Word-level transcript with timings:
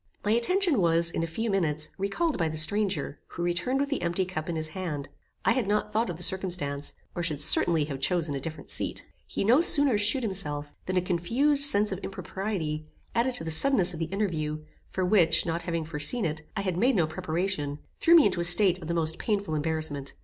My 0.25 0.31
attention 0.31 0.81
was, 0.81 1.11
in 1.11 1.21
a 1.21 1.27
few 1.27 1.51
minutes, 1.51 1.89
recalled 1.95 2.35
by 2.35 2.49
the 2.49 2.57
stranger, 2.57 3.19
who 3.27 3.43
returned 3.43 3.79
with 3.79 3.89
the 3.89 4.01
empty 4.01 4.25
cup 4.25 4.49
in 4.49 4.55
his 4.55 4.69
hand. 4.69 5.09
I 5.45 5.51
had 5.51 5.67
not 5.67 5.93
thought 5.93 6.09
of 6.09 6.17
the 6.17 6.23
circumstance, 6.23 6.95
or 7.13 7.21
should 7.21 7.39
certainly 7.39 7.83
have 7.85 7.99
chosen 7.99 8.33
a 8.33 8.39
different 8.39 8.71
seat. 8.71 9.05
He 9.27 9.43
no 9.43 9.61
sooner 9.61 9.99
shewed 9.99 10.23
himself, 10.23 10.71
than 10.87 10.97
a 10.97 11.03
confused 11.03 11.65
sense 11.65 11.91
of 11.91 11.99
impropriety, 11.99 12.87
added 13.13 13.35
to 13.35 13.43
the 13.43 13.51
suddenness 13.51 13.93
of 13.93 13.99
the 13.99 14.05
interview, 14.05 14.63
for 14.89 15.05
which, 15.05 15.45
not 15.45 15.61
having 15.61 15.85
foreseen 15.85 16.25
it, 16.25 16.41
I 16.57 16.61
had 16.61 16.77
made 16.77 16.95
no 16.95 17.05
preparation, 17.05 17.77
threw 17.99 18.15
me 18.15 18.25
into 18.25 18.39
a 18.39 18.43
state 18.43 18.81
of 18.81 18.87
the 18.87 18.95
most 18.95 19.19
painful 19.19 19.53
embarrassment. 19.53 20.15